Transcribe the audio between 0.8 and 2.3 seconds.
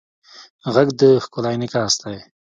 د ښکلا انعکاس دی